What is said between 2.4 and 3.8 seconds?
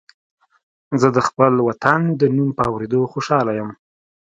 په اورېدو خوشاله یم